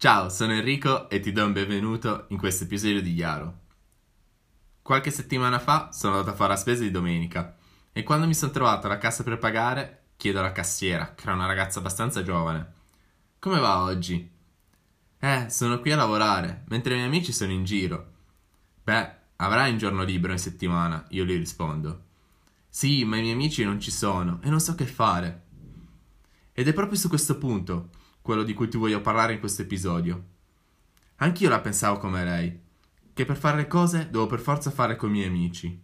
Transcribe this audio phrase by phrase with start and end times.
[0.00, 3.58] Ciao, sono Enrico e ti do un benvenuto in questo episodio di Yaro.
[4.80, 7.56] Qualche settimana fa sono andato a fare la spesa di domenica
[7.90, 11.46] e quando mi sono trovato alla cassa per pagare chiedo alla cassiera, che era una
[11.46, 12.74] ragazza abbastanza giovane,
[13.40, 14.30] come va oggi?
[15.18, 18.12] Eh, sono qui a lavorare, mentre i miei amici sono in giro.
[18.84, 22.04] Beh, avrai un giorno libero in settimana, io gli rispondo.
[22.68, 25.42] Sì, ma i miei amici non ci sono e non so che fare.
[26.52, 27.88] Ed è proprio su questo punto
[28.28, 30.22] quello di cui ti voglio parlare in questo episodio.
[31.16, 32.60] Anch'io la pensavo come lei,
[33.14, 35.82] che per fare le cose devo per forza fare con i miei amici.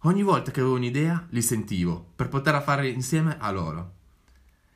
[0.00, 3.94] Ogni volta che avevo un'idea li sentivo per poterla fare insieme a loro.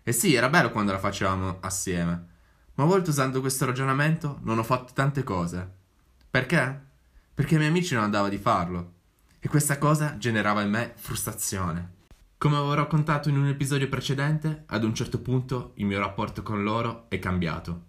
[0.03, 2.27] E sì, era bello quando la facevamo assieme,
[2.73, 5.73] ma a volte usando questo ragionamento non ho fatto tante cose.
[6.31, 6.85] Perché?
[7.35, 8.93] Perché ai miei amici non andava di farlo.
[9.41, 12.04] E questa cosa generava in me frustrazione.
[12.37, 16.63] Come avevo raccontato in un episodio precedente, ad un certo punto il mio rapporto con
[16.63, 17.83] loro è cambiato.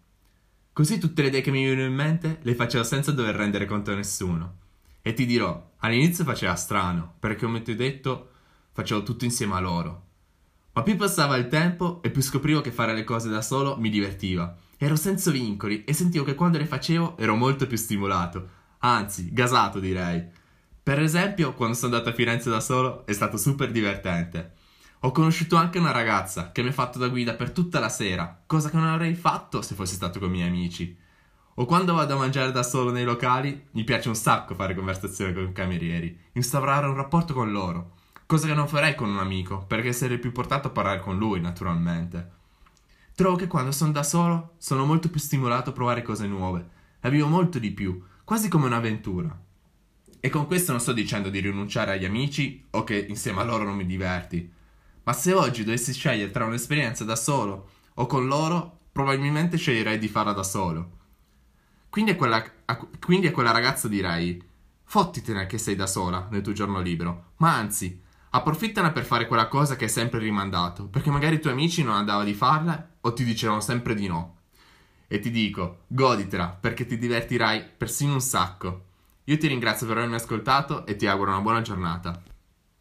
[0.71, 3.91] Così tutte le idee che mi venivano in mente le facevo senza dover rendere conto
[3.91, 4.57] a nessuno.
[5.01, 8.29] E ti dirò, all'inizio faceva strano, perché come ti ho detto,
[8.71, 10.03] facevo tutto insieme a loro.
[10.73, 13.89] Ma più passava il tempo e più scoprivo che fare le cose da solo mi
[13.89, 14.55] divertiva.
[14.77, 19.79] Ero senza vincoli e sentivo che quando le facevo ero molto più stimolato, anzi, gasato
[19.79, 20.43] direi.
[20.85, 24.51] Per esempio, quando sono andato a Firenze da solo è stato super divertente.
[24.99, 28.43] Ho conosciuto anche una ragazza che mi ha fatto da guida per tutta la sera,
[28.45, 30.95] cosa che non avrei fatto se fossi stato con i miei amici.
[31.55, 35.33] O quando vado a mangiare da solo nei locali, mi piace un sacco fare conversazione
[35.33, 37.93] con i camerieri, instaurare un rapporto con loro,
[38.27, 41.41] cosa che non farei con un amico, perché sarei più portato a parlare con lui,
[41.41, 42.29] naturalmente.
[43.15, 46.69] Trovo che quando sono da solo sono molto più stimolato a provare cose nuove,
[46.99, 49.35] la vivo molto di più, quasi come un'avventura.
[50.25, 53.63] E con questo non sto dicendo di rinunciare agli amici o che insieme a loro
[53.63, 54.51] non mi diverti.
[55.03, 60.07] Ma se oggi dovessi scegliere tra un'esperienza da solo o con loro, probabilmente sceglierei di
[60.07, 60.97] farla da solo.
[61.91, 64.43] Quindi a quella, a, quindi a quella ragazza direi:
[64.85, 69.47] fottitene che sei da sola nel tuo giorno libero, ma anzi, approfittane per fare quella
[69.47, 73.13] cosa che hai sempre rimandato, perché magari i tuoi amici non andavano di farla o
[73.13, 74.37] ti dicevano sempre di no.
[75.05, 78.85] E ti dico, goditela, perché ti divertirai persino un sacco.
[79.27, 82.21] Io ti ringrazio per avermi ascoltato e ti auguro una buona giornata.